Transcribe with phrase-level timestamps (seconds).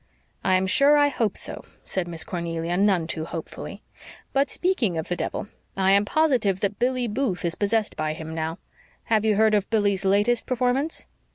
[0.43, 3.83] "I am sure I hope so," said Miss Cornelia, none too hopefully.
[4.33, 8.33] "But speaking of the devil, I am positive that Billy Booth is possessed by him
[8.33, 8.57] now.
[9.13, 11.05] Have you heard of Billy's latest performance?"